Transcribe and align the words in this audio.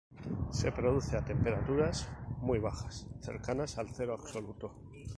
Se 0.49 0.71
produce 0.71 1.15
a 1.15 1.23
temperaturas 1.23 2.09
muy 2.39 2.57
bajas, 2.57 3.05
cercanas 3.21 3.77
al 3.77 3.89
cero 3.93 4.15
absoluto. 4.19 4.73